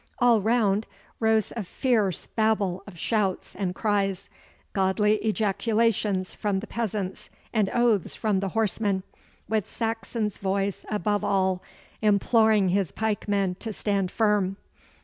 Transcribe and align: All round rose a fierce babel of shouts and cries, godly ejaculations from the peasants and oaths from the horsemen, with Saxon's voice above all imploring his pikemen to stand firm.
All 0.17 0.41
round 0.41 0.87
rose 1.19 1.53
a 1.55 1.63
fierce 1.63 2.25
babel 2.25 2.81
of 2.87 2.97
shouts 2.97 3.55
and 3.55 3.75
cries, 3.75 4.29
godly 4.73 5.17
ejaculations 5.17 6.33
from 6.33 6.59
the 6.59 6.65
peasants 6.65 7.29
and 7.53 7.69
oaths 7.71 8.15
from 8.15 8.39
the 8.39 8.49
horsemen, 8.49 9.03
with 9.47 9.69
Saxon's 9.69 10.39
voice 10.39 10.85
above 10.89 11.23
all 11.23 11.61
imploring 12.01 12.69
his 12.69 12.91
pikemen 12.91 13.57
to 13.59 13.71
stand 13.71 14.09
firm. 14.09 14.57